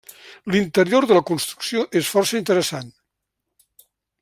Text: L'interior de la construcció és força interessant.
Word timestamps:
L'interior 0.53 1.05
de 1.11 1.17
la 1.17 1.23
construcció 1.27 1.85
és 2.01 2.09
força 2.15 2.41
interessant. 2.41 2.91